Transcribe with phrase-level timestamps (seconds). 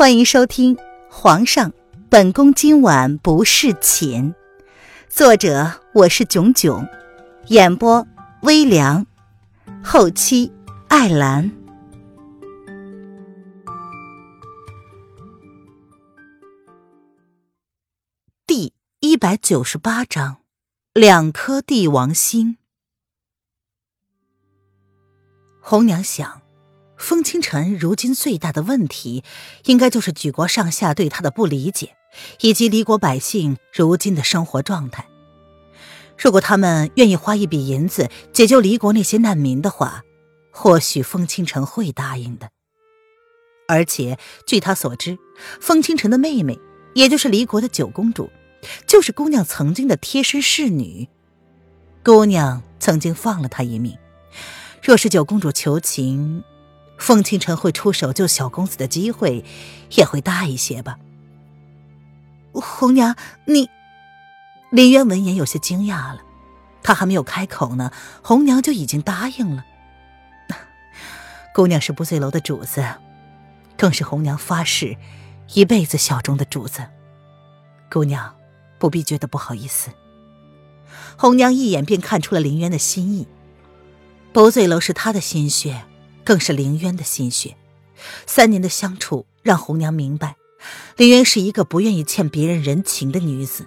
[0.00, 0.76] 欢迎收听
[1.10, 1.74] 《皇上，
[2.08, 4.32] 本宫今晚不侍寝》，
[5.10, 6.88] 作者我是囧囧，
[7.48, 8.08] 演播
[8.40, 9.06] 微凉，
[9.84, 10.50] 后期
[10.88, 11.50] 艾兰。
[18.46, 20.38] 第一百九十八章，
[20.94, 22.56] 两颗帝王心。
[25.60, 26.39] 红娘想。
[27.00, 29.24] 风清晨如今最大的问题，
[29.64, 31.96] 应该就是举国上下对他的不理解，
[32.42, 35.08] 以及离国百姓如今的生活状态。
[36.18, 40.04] 如果他们愿意花一笔银子解救离国那些难民的话，
[40.52, 42.50] 或许风清晨会答应的。
[43.66, 45.18] 而且据他所知，
[45.58, 46.60] 风清晨的妹妹，
[46.94, 48.30] 也就是离国的九公主，
[48.86, 51.08] 就是姑娘曾经的贴身侍女。
[52.04, 53.96] 姑娘曾经放了他一命，
[54.82, 56.44] 若是九公主求情。
[57.00, 59.42] 凤倾城会出手救小公子的机会
[59.96, 60.98] 也会大一些吧？
[62.52, 63.70] 红娘，你……
[64.70, 66.20] 林渊闻言有些惊讶了，
[66.82, 67.90] 他还没有开口呢，
[68.22, 69.64] 红娘就已经答应了。
[71.54, 72.84] 姑娘是不醉楼的主子，
[73.78, 74.96] 更是红娘发誓
[75.54, 76.86] 一辈子效忠的主子。
[77.90, 78.36] 姑娘
[78.78, 79.90] 不必觉得不好意思。
[81.16, 83.26] 红娘一眼便看出了林渊的心意，
[84.34, 85.86] 不醉楼是他的心血。
[86.24, 87.56] 更是凌渊的心血。
[88.26, 90.36] 三年的相处让红娘明白，
[90.96, 93.66] 凌渊是一个不愿意欠别人人情的女子，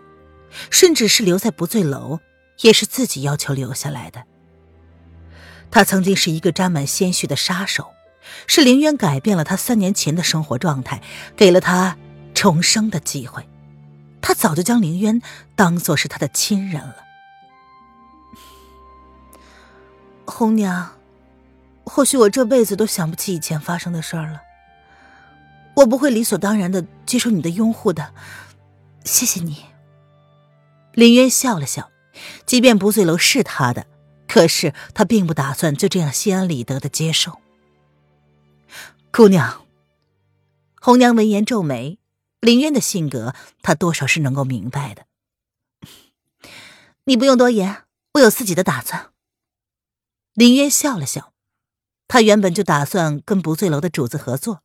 [0.71, 2.19] 甚至是留在不醉楼，
[2.61, 4.23] 也是自己要求留下来的。
[5.69, 7.91] 他曾经是一个沾满鲜血的杀手，
[8.47, 11.01] 是凌渊改变了他三年前的生活状态，
[11.35, 11.97] 给了他
[12.33, 13.47] 重生的机会。
[14.21, 15.21] 他早就将凌渊
[15.55, 16.95] 当做是他的亲人了。
[20.25, 21.02] 红娘。
[21.83, 24.41] 或许我这辈子都想不起以前发生的事儿了。
[25.75, 28.13] 我不会理所当然的接受你的拥护的，
[29.03, 29.65] 谢谢你。
[30.93, 31.89] 林渊笑了笑，
[32.45, 33.87] 即便不醉楼是他的，
[34.27, 37.39] 可是他并不打算就这样心安理得的接受。
[39.11, 39.65] 姑娘，
[40.79, 41.97] 红娘闻言皱眉，
[42.39, 45.05] 林渊的性格她多少是能够明白的。
[47.05, 49.09] 你不用多言，我有自己的打算。
[50.33, 51.32] 林渊笑了笑。
[52.13, 54.61] 他原本就打算跟不醉楼的主子合作，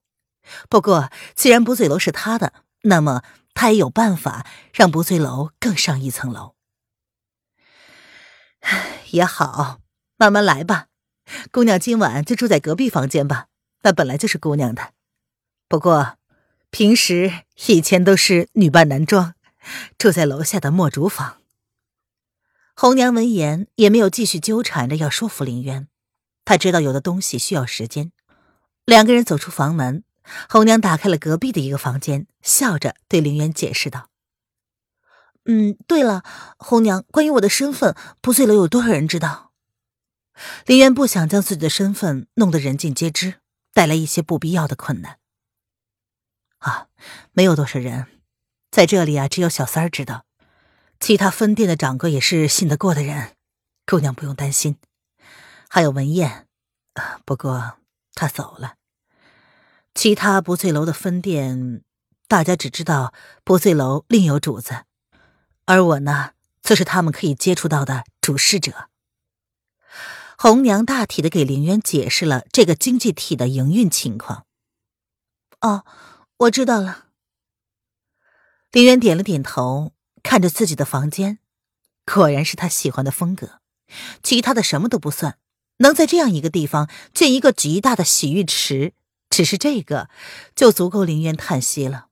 [0.69, 3.23] 不过既然不醉楼是他的，那么
[3.55, 6.57] 他也有办法让不醉楼更上一层楼。
[9.13, 9.81] 也好，
[10.19, 10.89] 慢慢来吧。
[11.51, 13.47] 姑娘今晚就住在隔壁房间吧，
[13.81, 14.93] 那本来就是姑娘的。
[15.69, 16.19] 不过
[16.69, 17.33] 平时
[17.69, 19.33] 以前都是女扮男装，
[19.97, 21.39] 住在楼下的墨竹房。
[22.77, 25.89] 红娘闻言也没有继续纠缠着要说服林渊。
[26.49, 28.11] 他知道有的东西需要时间。
[28.87, 30.03] 两个人走出房门，
[30.49, 34.09] 红娘打开了隔壁的一个房间，笑着对林渊解释道
[35.45, 36.23] ：“嗯，对了，
[36.57, 39.53] 红娘，关于我的身份，不醉楼有多少人知道？”
[40.65, 43.35] 林渊不想将自己的身份弄得人尽皆知，
[43.75, 45.19] 带来一些不必要的困难。
[46.61, 46.87] 啊，
[47.33, 48.07] 没有多少人，
[48.71, 50.25] 在这里啊，只有小三儿知道，
[50.99, 53.37] 其他分店的掌柜也是信得过的人，
[53.85, 54.79] 姑娘不用担心。
[55.69, 56.49] 还有文燕，
[57.25, 57.79] 不过
[58.15, 58.75] 他走了。
[59.95, 61.83] 其他不醉楼的分店，
[62.27, 63.13] 大家只知道
[63.45, 64.85] 不醉楼另有主子，
[65.67, 68.89] 而我呢，则是他们可以接触到的主事者。
[70.39, 74.47] 红娘大体的给林渊解释了这个经济体的营运情况。
[75.61, 75.85] 哦，
[76.37, 77.07] 我知道了。
[78.71, 79.93] 林渊点了点头，
[80.23, 81.41] 看着自己的房间，
[82.07, 83.61] 果然是他喜欢的风格，
[84.23, 85.39] 其他的什么都不算。
[85.79, 88.93] 能在这样一个地方建一个极大的洗浴池，
[89.31, 90.09] 只是这个
[90.55, 92.09] 就足够林渊叹息了。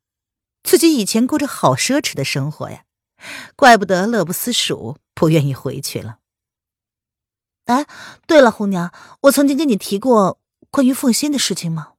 [0.62, 2.84] 自己以前过着好奢侈的生活呀，
[3.54, 6.19] 怪不得乐不思蜀，不愿意回去了。
[7.66, 7.87] 哎，
[8.27, 10.41] 对了，红娘，我曾经跟你提过
[10.71, 11.93] 关于凤仙的事情吗？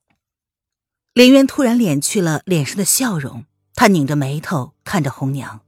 [1.13, 5.61] 林渊突然敛去了脸上的笑容，他拧着眉头看着红娘。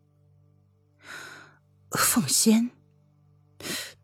[1.91, 2.69] 凤仙，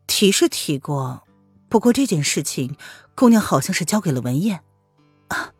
[0.06, 1.25] 提是提过。
[1.68, 2.76] 不过这件事情，
[3.14, 4.62] 姑娘好像是交给了文燕，
[5.28, 5.52] 啊，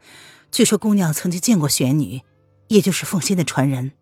[0.51, 2.23] 据说姑娘曾经见过玄女，
[2.69, 3.93] 也就是凤仙的传人。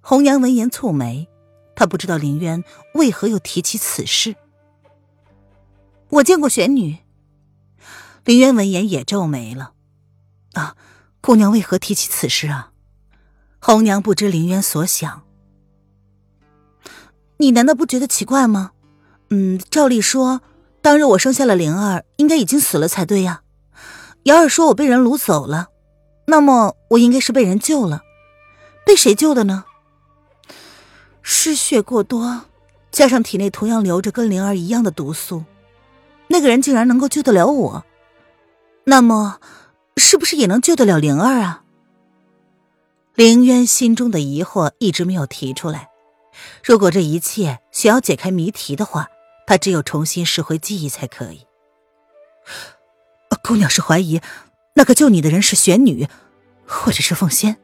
[0.00, 1.28] 红娘闻言蹙眉，
[1.74, 2.64] 她不知道林渊
[2.94, 4.36] 为何又提起此事。
[6.08, 6.98] 我见过玄女。
[8.24, 9.72] 林渊闻言也皱眉了，
[10.54, 10.76] 啊，
[11.20, 12.72] 姑娘为何提起此事啊？
[13.60, 15.24] 红娘不知林渊所想，
[17.38, 18.72] 你难道不觉得奇怪吗？
[19.30, 20.40] 嗯，照理说，
[20.80, 23.42] 当日我生下了灵儿，应该已经死了才对呀。
[24.24, 25.68] 瑶儿说我被人掳走了，
[26.26, 28.02] 那么我应该是被人救了，
[28.84, 29.64] 被谁救的呢？
[31.22, 32.42] 失血过多，
[32.92, 35.44] 加上体内同样流着跟灵儿一样的毒素，
[36.28, 37.84] 那个人竟然能够救得了我，
[38.84, 39.40] 那么
[39.96, 41.64] 是不是也能救得了灵儿啊？
[43.16, 45.88] 凌渊心中的疑惑一直没有提出来。
[46.62, 49.08] 如果这一切想要解开谜题的话，
[49.46, 51.46] 他只有重新拾回记忆才可以。
[53.42, 54.20] 姑娘是怀疑
[54.74, 56.08] 那个救你的人是玄女，
[56.66, 57.56] 或者是凤仙。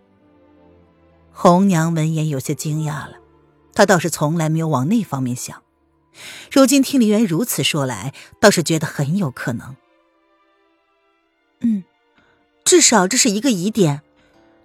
[1.32, 3.16] 红娘闻言有些惊讶了，
[3.74, 5.62] 她倒是从来没有往那方面想，
[6.52, 9.76] 如今听林渊如此说来，倒是觉得很有可能。
[11.60, 11.82] 嗯，
[12.64, 14.02] 至少这是一个疑点，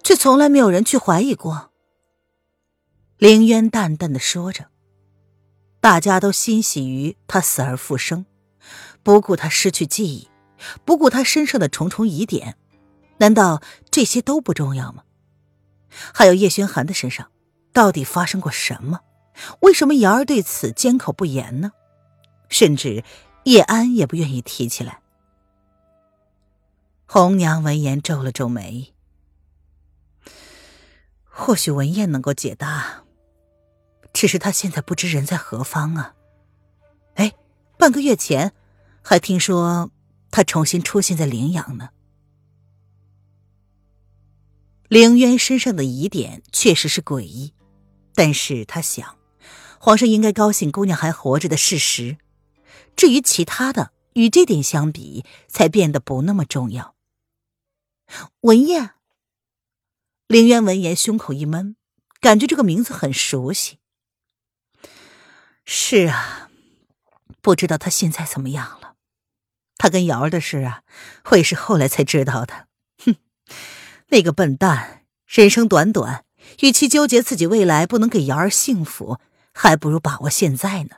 [0.04, 1.70] 却从来没有人去怀疑过。
[3.18, 4.66] 凌渊淡淡的说着，
[5.80, 8.26] 大家都欣喜于他死而复生，
[9.02, 10.28] 不顾他失去记忆。
[10.84, 12.56] 不顾他身上的重重疑点，
[13.18, 15.04] 难道这些都不重要吗？
[15.88, 17.30] 还有叶轩寒的身上，
[17.72, 19.00] 到底发生过什么？
[19.60, 21.70] 为什么瑶儿对此缄口不言呢？
[22.48, 23.04] 甚至
[23.44, 25.00] 叶安也不愿意提起来。
[27.06, 28.92] 红娘闻言皱了皱眉，
[31.22, 33.04] 或许文燕能够解答，
[34.18, 36.16] 只是他现在不知人在何方啊。
[37.14, 37.32] 哎，
[37.78, 38.52] 半个月前
[39.00, 39.92] 还听说。
[40.30, 41.88] 他重新出现在陵阳呢。
[44.88, 47.54] 凌渊身上的疑点确实是诡异，
[48.14, 49.16] 但是他想，
[49.78, 52.18] 皇上应该高兴姑娘还活着的事实。
[52.94, 56.94] 至于其他的，与这点相比，才变得不那么重要。
[58.42, 58.90] 文燕，
[60.26, 61.76] 凌渊闻言胸口一闷，
[62.20, 63.77] 感觉这个名字很熟悉。
[65.70, 66.48] 是啊，
[67.42, 68.94] 不知道他现在怎么样了。
[69.76, 70.82] 他跟瑶儿的事啊，
[71.26, 72.68] 我也是后来才知道的。
[73.04, 73.16] 哼，
[74.06, 76.24] 那个笨蛋，人生短短，
[76.60, 79.20] 与其纠结自己未来不能给瑶儿幸福，
[79.52, 80.96] 还不如把握现在呢。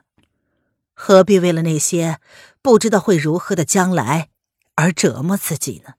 [0.94, 2.20] 何必为了那些
[2.62, 4.28] 不知道会如何的将来
[4.76, 5.94] 而折磨自己呢？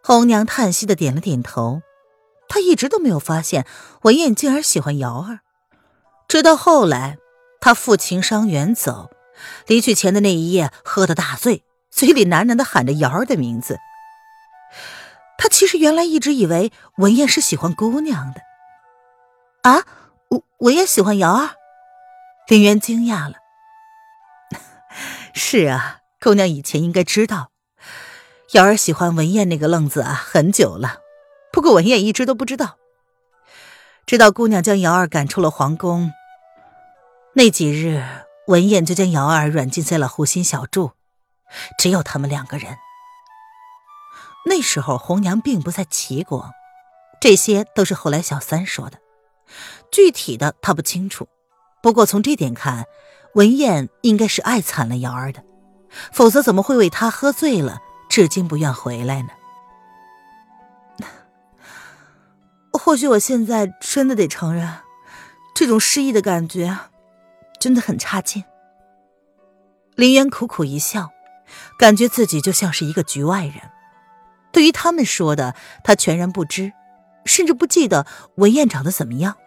[0.00, 1.82] 红娘叹息的点了点头。
[2.48, 3.66] 她一直都没有发现
[4.02, 5.40] 文燕竟然喜欢瑶儿，
[6.28, 7.18] 直到后来，
[7.60, 9.10] 他负情伤远走。
[9.66, 13.78] 离去前的那一夜，喝得大醉，嘴里喃喃的喊着瑶儿的名字。
[15.36, 18.40] 他其实原来一直以为文燕是喜欢姑娘的。
[19.62, 19.84] 啊，
[20.28, 21.50] 文文燕喜欢瑶儿？
[22.48, 23.34] 林渊惊讶了。
[25.34, 27.50] 是啊，姑娘以前应该知道，
[28.52, 30.98] 瑶儿喜欢文燕那个愣子啊，很久了。
[31.52, 32.76] 不过文燕一直都不知道，
[34.06, 36.12] 直到姑娘将瑶儿赶出了皇宫，
[37.34, 38.04] 那几日。
[38.46, 40.90] 文燕就将瑶儿软禁在了湖心小筑，
[41.78, 42.76] 只有他们两个人。
[44.44, 46.50] 那时候红娘并不在齐国，
[47.22, 48.98] 这些都是后来小三说的，
[49.90, 51.26] 具体的他不清楚。
[51.82, 52.84] 不过从这点看，
[53.32, 55.42] 文燕应该是爱惨了瑶儿的，
[56.12, 57.78] 否则怎么会为他喝醉了，
[58.10, 59.30] 至今不愿回来呢？
[62.84, 64.70] 或许我现在真的得承认，
[65.54, 66.80] 这种失忆的感觉。
[67.58, 68.44] 真的很差劲。
[69.94, 71.10] 林渊苦苦一笑，
[71.78, 73.54] 感觉自己就像是一个局外人。
[74.52, 76.74] 对于他们说的，他全然不知，
[77.24, 79.38] 甚至不记得文燕长得怎么样。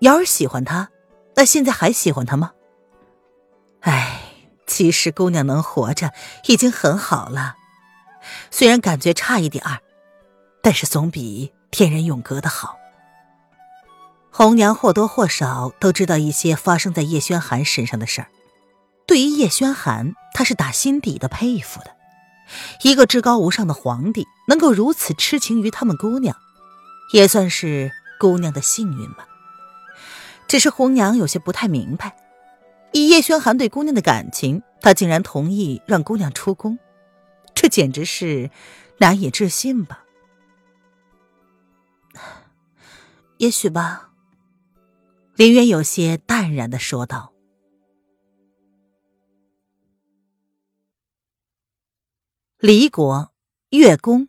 [0.00, 0.90] 瑶儿喜欢他，
[1.36, 2.52] 那现在还喜欢他吗？
[3.80, 4.20] 唉，
[4.66, 6.12] 其实姑娘能活着
[6.48, 7.56] 已经很好了，
[8.50, 9.80] 虽然感觉差一点儿，
[10.60, 12.78] 但是总比天人永隔的好。
[14.30, 18.28] 红娘或多或少都知道一些发生在叶轩寒身上的事儿。
[19.06, 21.90] 对于叶轩寒，她是打心底的佩服的。
[22.82, 26.36] 一个至高无上的皇帝能够如此痴情于他们姑娘，
[27.12, 27.90] 也算是
[28.20, 29.26] 姑娘的幸运吧。
[30.46, 32.16] 只是红娘有些不太明白，
[32.92, 36.78] 以叶轩寒对姑娘的感情，他竟然同意让姑娘出宫，
[37.54, 38.50] 这简直是
[38.98, 40.03] 难以置信吧？
[43.38, 44.12] 也许吧。
[45.36, 47.32] 林渊有些淡然的说道
[52.58, 53.32] ：“离国
[53.70, 54.28] 月宫，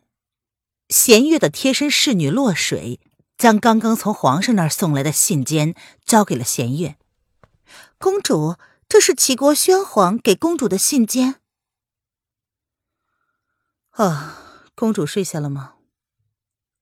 [0.88, 2.98] 弦月的贴身侍女落水
[3.38, 6.96] 将刚刚从皇上那儿送来的信笺交给了弦月。
[7.98, 8.56] 公主，
[8.88, 11.36] 这是齐国宣皇给公主的信笺。
[13.90, 15.74] 啊，公主睡下了吗？”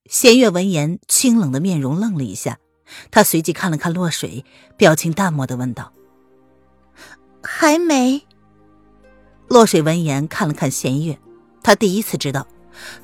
[0.06, 2.58] 弦月闻言，清冷的面容愣了一下。
[3.10, 4.44] 他随即看了看落水，
[4.76, 5.92] 表情淡漠的问道
[7.42, 8.22] ：“还没。”
[9.48, 11.18] 落水闻言看了看弦月，
[11.62, 12.46] 他第一次知道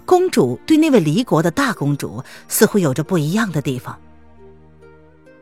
[0.04, 3.98] 公主对那位离国的大公主似乎有着不一样的地方。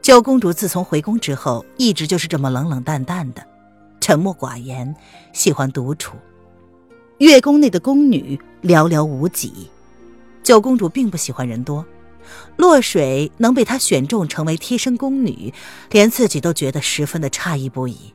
[0.00, 3.44] 九公主自从回宫之后，一直就是这么冷冷淡淡的，
[4.00, 4.94] 沉默寡言，
[5.32, 6.16] 喜欢独处。
[7.18, 9.68] 月宫内的宫女寥寥无几，
[10.48, 11.84] 九公主并不喜欢人多。
[12.56, 15.52] 落水能被她选中成为贴身宫女，
[15.90, 18.14] 连自己都觉得十分的诧异不已。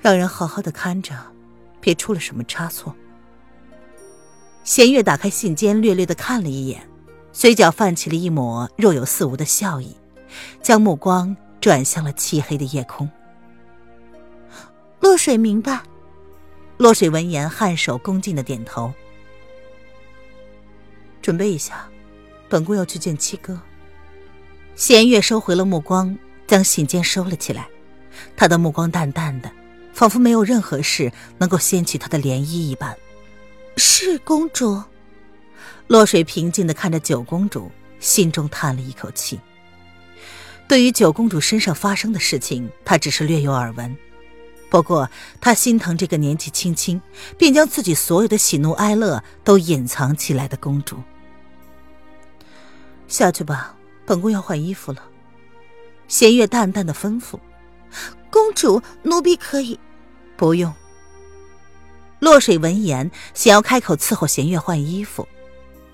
[0.00, 1.14] 让人好好的看着，
[1.78, 2.94] 别出了什么差错。
[4.64, 6.88] 弦月打开信笺，略略的看了一眼，
[7.30, 9.94] 嘴角泛起了一抹若有似无的笑意，
[10.62, 13.06] 将目光转向了漆黑的夜空。
[15.00, 15.82] 落水明白。
[16.78, 18.90] 落水闻言，颔首恭敬的点头。
[21.22, 21.88] 准备一下，
[22.48, 23.58] 本宫要去见七哥。
[24.74, 27.68] 弦月收回了目光，将信笺收了起来。
[28.36, 29.50] 他的目光淡淡的，
[29.94, 32.94] 仿佛没有任何事能够掀起他的涟漪一般。
[33.76, 34.82] 是公主。
[35.86, 39.38] 落水平静的看着九公主，心中叹了一口气。
[40.66, 43.96] 对于九公主身上发生的事情，他只是略有耳闻。
[44.70, 47.00] 不过，他心疼这个年纪轻轻
[47.36, 50.96] 便将自己所有的喜怒哀乐都隐藏起来的公主。
[53.12, 53.76] 下去吧，
[54.06, 55.04] 本宫要换衣服了。
[56.08, 57.38] 弦月淡淡的吩咐
[58.32, 59.78] ：“公主，奴婢可以。”
[60.34, 60.72] 不用。
[62.20, 65.28] 落水闻言，想要开口伺候弦月换衣服，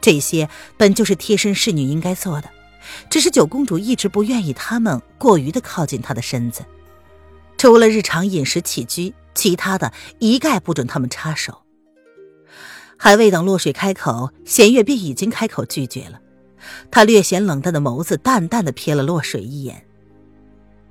[0.01, 2.49] 这些本就是贴身侍女应该做的，
[3.11, 6.65] 只是九公主一直不愿意他们过于的靠近她的身子，
[7.57, 11.63] 除了日常饮食起居，其他的一概不准他们插手。
[12.97, 16.21] 还未等落水开口，弦月便已经开口拒绝了。
[16.91, 19.85] 他略显冷淡的眸子淡淡的瞥了洛水一眼。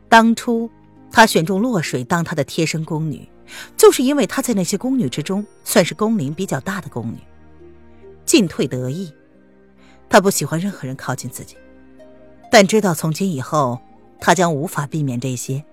[0.09, 0.69] 当初
[1.11, 3.27] 他选中洛水当他的贴身宫女，
[3.75, 7.17] 就是因为她在那些宫女之中算是宫龄比较大的宫女，
[8.25, 9.13] 进退得意。
[10.09, 11.57] 他不喜欢任何人靠近自己，
[12.49, 13.79] 但知道从今以后
[14.19, 15.63] 他将无法避免这些。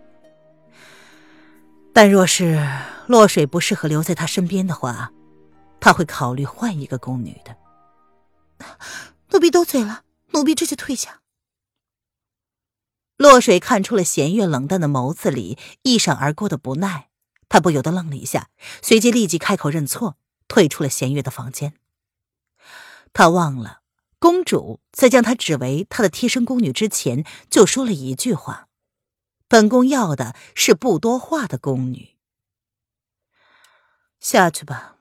[1.92, 2.60] 但若是
[3.06, 5.12] 洛水不适合留在他身边的话，
[5.78, 8.66] 他会考虑换一个宫女的。
[9.34, 11.20] 奴婢多嘴了，奴婢这就退下。
[13.16, 17.10] 洛水看出了弦月冷淡的眸子里一闪而过的不耐，
[17.48, 18.48] 他不由得愣了一下，
[18.80, 21.74] 随即立即开口认错，退出了弦月的房间。
[23.12, 23.80] 他忘了，
[24.20, 28.68] 公主在将他指为他的贴身宫女之前，就说了一句话
[29.48, 32.14] ：“本宫要的是不多话的宫女。”
[34.20, 34.98] 下去吧。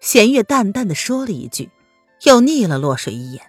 [0.00, 1.70] 弦月淡淡的说了一句。
[2.24, 3.44] 又睨了洛水一眼。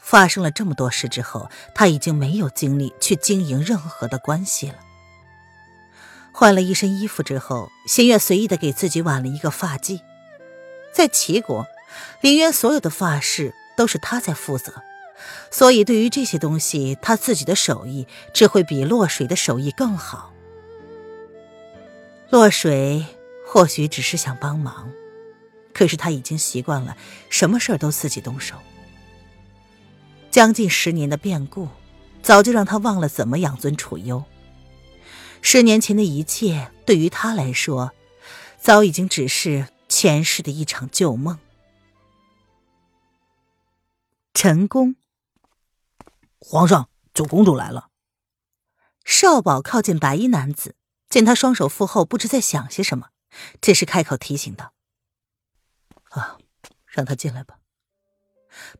[0.00, 4.76] 发生了这么多事之后，他已经没有精力去经营任何的关系了。
[6.32, 10.00] 换了一身衣服之后，新月随意的给自己挽了一个发髻。
[10.92, 11.66] 在齐国，
[12.20, 14.82] 林渊所有的发饰都是他在负责，
[15.50, 20.32] 所以对于这些东西，他自己的手艺只会比洛水的手艺更好。
[22.30, 23.04] 落水
[23.46, 24.90] 或许只是想帮忙。
[25.80, 26.94] 可是他已经习惯了
[27.30, 28.54] 什么事儿都自己动手。
[30.30, 31.70] 将近十年的变故，
[32.22, 34.22] 早就让他忘了怎么养尊处优。
[35.40, 37.92] 十年前的一切，对于他来说，
[38.58, 41.38] 早已经只是前世的一场旧梦。
[44.34, 44.96] 陈宫，
[46.38, 47.88] 皇上，九公主来了。
[49.06, 50.74] 少保靠近白衣男子，
[51.08, 53.08] 见他双手负后，不知在想些什么，
[53.62, 54.74] 这时开口提醒道。
[56.10, 56.38] 啊，
[56.86, 57.56] 让他进来吧。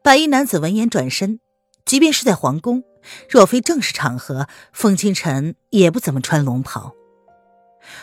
[0.02, 1.40] 白衣男子闻言转身，
[1.84, 2.82] 即便是在皇宫，
[3.28, 6.94] 若非正式场合，风清晨也不怎么穿龙袍。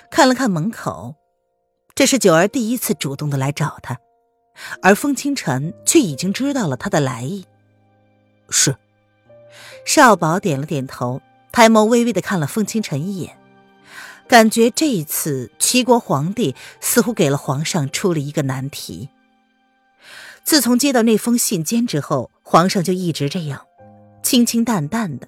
[0.09, 1.15] 看了看门口，
[1.93, 3.99] 这是九儿第一次主动的来找他，
[4.81, 7.45] 而风清晨却已经知道了他的来意。
[8.49, 8.77] 是，
[9.85, 13.37] 少保点了点头，抬眸微微的看了风清晨一眼，
[14.27, 19.09] 感觉这一次齐国皇帝似乎给了皇上出了一个难题。
[20.47, 23.67] 自从接到那封信笺之后，皇上就一直这样，
[24.23, 25.27] 清清淡淡的。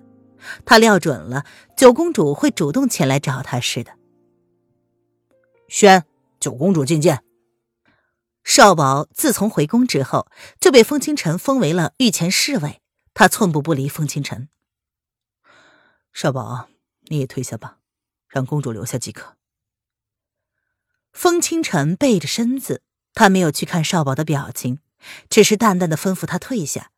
[0.63, 1.45] 他料准了
[1.75, 3.97] 九公主会主动前来找他似的。
[5.67, 6.05] 宣
[6.39, 7.21] 九公主觐见。
[8.45, 12.81] 少保自从回宫之后，就被风清晨封为了御前侍卫，
[13.13, 14.47] 他寸步不离风清晨。
[16.13, 16.69] 少保，
[17.09, 17.79] 你也退下吧，
[18.29, 19.35] 让公主留下即可。
[21.11, 22.81] 风清晨背着身子，
[23.13, 24.79] 他没有去看少保的表情。
[25.29, 26.91] 只是淡淡的吩咐他退下，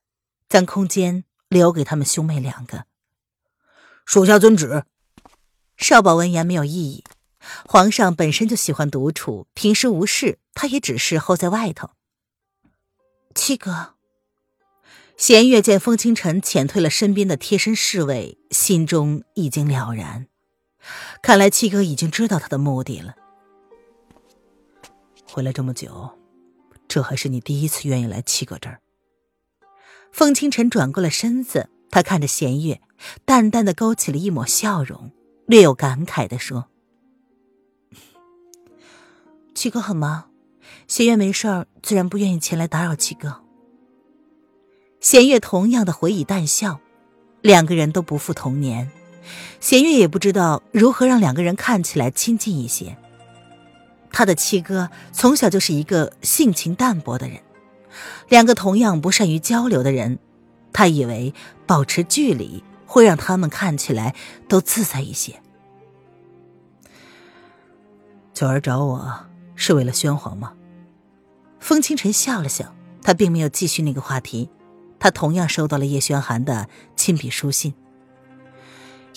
[0.50, 2.86] 将空间留给他们兄妹两个。
[4.06, 4.86] 属下遵旨。
[5.78, 7.04] 少保闻言没有异议，
[7.66, 11.90] 皇上本身就喜欢独处，平时无事，他也只是候在外头。
[13.34, 13.96] 七哥，
[15.18, 20.28] 弦月见风清晨遣退了身边的贴身侍卫，心中已经了然。
[21.24, 23.16] 看来七哥已经知道他的目的了。
[25.26, 26.12] 回来这么久，
[26.92, 28.82] 这还是你第一次愿意来七哥这儿。
[30.12, 32.82] 风清晨转过了身子，他看着弦月，
[33.24, 35.10] 淡淡的勾起了一抹笑容，
[35.46, 36.68] 略有感慨的说
[39.56, 40.32] ：“七哥很忙，
[40.86, 43.42] 弦月没事儿，自然不愿意前来打扰七哥。”
[45.00, 46.82] 弦月同样的回以淡笑，
[47.42, 48.92] 两个人都不复童年，
[49.62, 52.98] 弦月也不知道如何让两个人看起来亲近一些。
[54.12, 57.40] 他的七哥从小就是一个性情淡薄的人，
[58.30, 60.20] 两个同样不善于交流的人，
[60.74, 61.34] 他以为
[61.66, 64.16] 保持距离会让他们看起来
[64.48, 65.42] 都自在一些。
[68.34, 69.26] 九儿找我
[69.56, 70.54] 是为了宣皇吗？
[71.60, 74.50] 风清晨笑了笑，他并没有继续那个话题。
[75.00, 77.74] 他同样收到了叶轩寒的亲笔书信。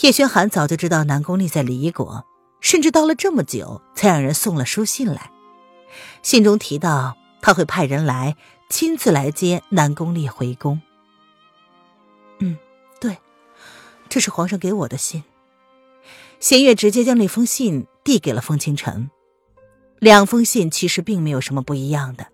[0.00, 2.24] 叶轩寒早就知道南宫丽在离国。
[2.64, 5.30] 甚至到了这么久，才让人送了书信来。
[6.22, 8.36] 信中提到他会派人来
[8.70, 10.80] 亲自来接南宫烈回宫。
[12.38, 12.56] 嗯，
[12.98, 13.18] 对，
[14.08, 15.22] 这是皇上给我的信。
[16.40, 19.10] 弦月直接将那封信递给了风清晨。
[19.98, 22.28] 两封信其实并没有什么不一样的，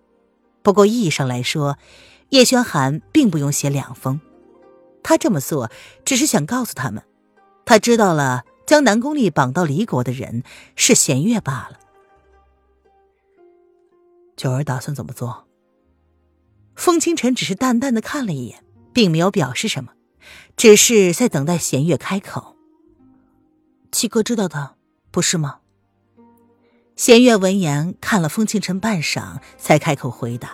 [0.63, 1.77] 不过意义上来说，
[2.29, 4.21] 叶轩寒并不用写两封，
[5.03, 5.69] 他这么做
[6.05, 7.03] 只是想告诉他们，
[7.65, 8.45] 他知道了。
[8.71, 10.43] 将南宫丽绑到离国的人
[10.77, 11.77] 是弦月罢了。
[14.37, 15.45] 九儿打算怎么做？
[16.73, 18.63] 风清晨只是淡淡的看了一眼，
[18.93, 19.91] 并没有表示什么，
[20.55, 22.55] 只是在等待弦月开口。
[23.91, 24.75] 七哥知道的，
[25.11, 25.59] 不是吗？
[26.95, 30.53] 弦月闻言看了风清晨半晌，才开口回答：“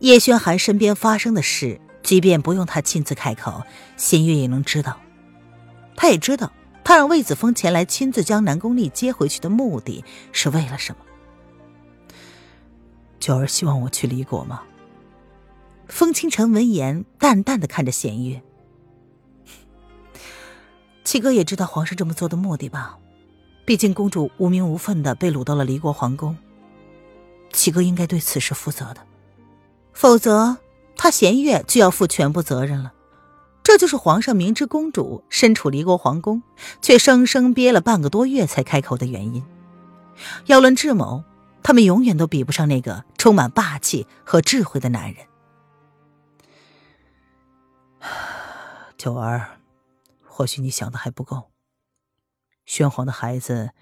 [0.00, 3.64] 叶轩寒身边发生的事，即便不用他亲自开口，
[3.98, 4.98] 弦月也能知道。
[5.94, 6.50] 他也知道。”
[6.86, 10.98] 他让魏子峰前来亲自将南宫丽接回去的目的是为了什么？
[13.18, 14.62] 九儿希望我去离国吗？
[15.88, 18.40] 风清晨闻言，淡淡的看着弦月。
[21.02, 22.96] 七哥也知道皇上这么做的目的吧？
[23.64, 26.38] 毕竟公主无名无分的被掳到了离国皇宫，
[27.52, 28.98] 七哥应该对此事负责的，
[29.92, 30.56] 否则
[30.96, 32.92] 他弦月就要负全部责任了。
[33.66, 36.40] 这就是皇上明知公主身处离国皇宫，
[36.80, 39.44] 却生生憋了半个多月才开口的原因。
[40.44, 41.24] 要论智谋，
[41.64, 45.26] 他们永远都比不上那个充满霸气和智慧的男人。
[48.96, 49.58] 九儿，
[50.24, 51.50] 或许你想的还不够。
[52.66, 53.72] 宣皇的孩子，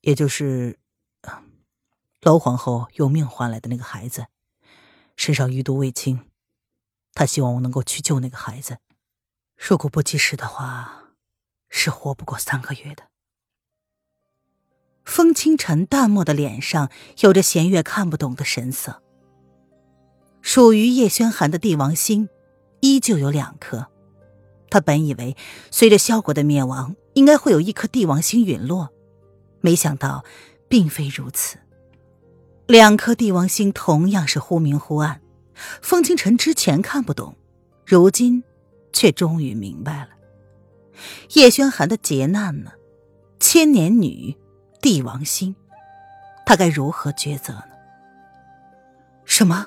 [0.00, 0.80] 也就是
[2.20, 4.26] 娄皇后用命换来的那个孩子，
[5.14, 6.18] 身上余毒未清，
[7.12, 8.78] 他希望我能够去救那个孩子。
[9.66, 11.04] 如果不及时的话，
[11.70, 13.04] 是活不过三个月的。
[15.06, 19.02] 风清晨淡漠的脸上有着弦月看不懂的神色。
[20.42, 22.28] 属于叶轩寒的帝王星，
[22.80, 23.86] 依旧有两颗。
[24.68, 25.34] 他本以为
[25.70, 28.90] 随着萧国的灭亡，应该会有一颗帝王星陨落，
[29.62, 30.26] 没想到
[30.68, 31.56] 并非如此。
[32.66, 35.22] 两颗帝王星同样是忽明忽暗。
[35.80, 37.34] 风清晨之前看不懂，
[37.86, 38.44] 如今。
[38.94, 40.08] 却终于明白了，
[41.34, 42.72] 叶轩寒的劫难呢？
[43.40, 44.34] 千年女，
[44.80, 45.54] 帝王心，
[46.46, 47.72] 他该如何抉择呢？
[49.26, 49.66] 什么？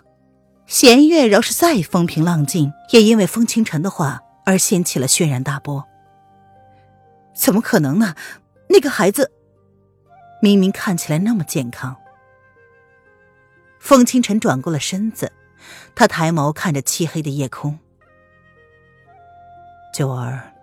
[0.66, 5.86] 弦月饶是再风平浪静，也因为风清晨的话而掀起了轩然大波。
[7.36, 8.16] 怎么可能呢？
[8.70, 9.32] 那个孩子
[10.42, 11.96] 明明看起来那么健康。
[13.80, 15.32] 风清晨转过了身子，
[15.96, 17.80] 他抬眸看着漆黑的夜空。
[19.98, 20.54] 九儿，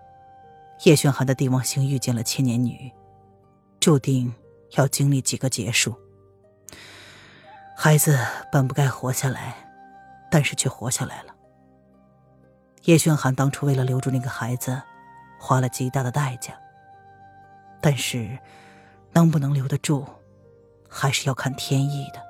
[0.85, 2.89] 叶轩寒的帝王星遇见了千年女，
[3.81, 4.33] 注定
[4.77, 5.93] 要经历几个劫数。
[7.77, 8.17] 孩子
[8.53, 9.57] 本不该活下来，
[10.31, 11.35] 但是却活下来了。
[12.85, 14.81] 叶轩寒当初为了留住那个孩子，
[15.41, 16.57] 花了极大的代价。
[17.81, 18.39] 但是，
[19.15, 20.07] 能不能留得住，
[20.89, 22.23] 还是要看天意的。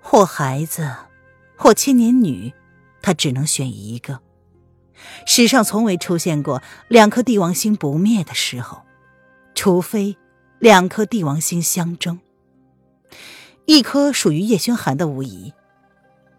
[0.00, 0.88] 或孩子，
[1.58, 2.54] 或千年女，
[3.02, 4.20] 他只能选一个。
[5.26, 8.82] 史上从未出现过两颗帝王星不灭的时候，
[9.54, 10.16] 除非
[10.58, 12.20] 两颗帝王星相争。
[13.66, 15.52] 一颗属于叶轩寒的无疑，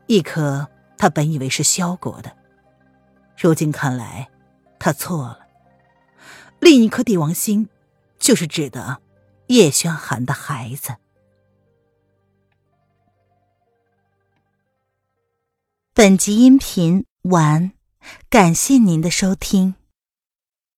[0.07, 2.35] 一颗他本以为是萧国的，
[3.37, 4.29] 如今看来
[4.77, 5.39] 他错了。
[6.59, 7.67] 另一颗帝王星
[8.19, 9.01] 就是指的
[9.47, 10.95] 叶轩寒的孩子。
[15.93, 17.71] 本集音频完，
[18.29, 19.75] 感谢您的收听。